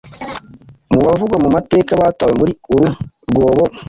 [0.91, 2.87] Mu bavugwa mu mateka batawe muri uru
[3.29, 3.63] rwobo